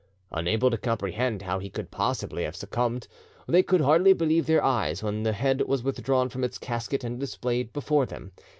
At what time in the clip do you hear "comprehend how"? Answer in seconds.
0.79-1.59